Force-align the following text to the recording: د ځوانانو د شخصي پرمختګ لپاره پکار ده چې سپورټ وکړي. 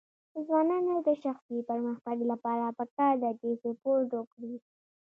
د 0.33 0.35
ځوانانو 0.47 0.93
د 1.07 1.09
شخصي 1.23 1.59
پرمختګ 1.69 2.17
لپاره 2.31 2.75
پکار 2.79 3.13
ده 3.23 3.31
چې 3.39 3.47
سپورټ 3.61 4.09
وکړي. 4.13 4.53